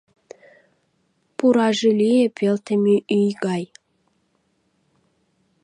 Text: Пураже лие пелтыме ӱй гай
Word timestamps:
Пураже 1.37 1.89
лие 1.99 2.25
пелтыме 2.37 2.95
ӱй 3.17 3.29
гай 3.45 3.63